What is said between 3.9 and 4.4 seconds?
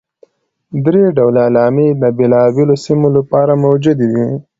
دي.